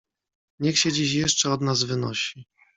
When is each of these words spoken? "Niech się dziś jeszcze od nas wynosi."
"Niech 0.59 0.79
się 0.79 0.91
dziś 0.91 1.13
jeszcze 1.13 1.51
od 1.51 1.61
nas 1.61 1.83
wynosi." 1.83 2.45